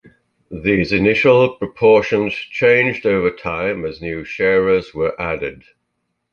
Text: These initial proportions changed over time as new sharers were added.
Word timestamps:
These 0.63 0.91
initial 0.93 1.57
proportions 1.57 2.33
changed 2.33 3.05
over 3.05 3.29
time 3.29 3.85
as 3.85 4.01
new 4.01 4.23
sharers 4.23 4.95
were 4.95 5.13
added. 5.21 5.63